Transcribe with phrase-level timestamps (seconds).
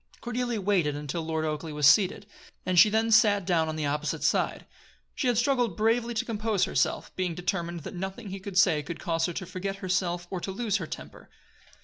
[0.19, 2.25] Cordelia waited until Lord Oakleigh was seated;
[2.65, 4.65] and she then sat down on the opposite side.
[5.13, 8.99] She had struggled bravely to compose herself, being determined that nothing he could say should
[8.99, 11.29] cause her to forget herself or to lose her temper.